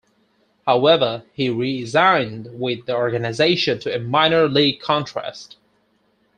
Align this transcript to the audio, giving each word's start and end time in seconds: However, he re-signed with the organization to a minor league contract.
However, 0.65 1.25
he 1.31 1.51
re-signed 1.51 2.59
with 2.59 2.87
the 2.87 2.95
organization 2.95 3.77
to 3.81 3.95
a 3.95 3.99
minor 3.99 4.49
league 4.49 4.79
contract. 4.81 5.57